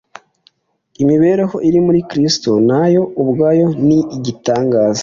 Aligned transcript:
Imibereho 1.01 1.55
iri 1.67 1.79
muri 1.85 2.01
Kristo 2.09 2.51
na 2.69 2.81
yo 2.93 3.01
ubwayo 3.21 3.67
ni 3.87 3.99
igitangaza. 4.15 4.99